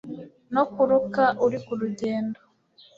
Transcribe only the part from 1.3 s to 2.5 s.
uri ku rugendo